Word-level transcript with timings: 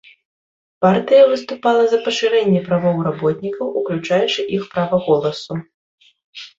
Партыя 0.85 1.23
выступала 1.33 1.83
за 1.91 1.99
пашырэнне 2.09 2.61
правоў 2.71 2.97
работнікаў, 3.11 3.65
уключаючы 3.83 4.41
іх 4.57 4.63
права 4.77 4.95
голасу. 5.09 5.53